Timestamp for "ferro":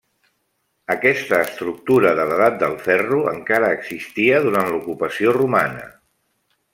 2.87-3.21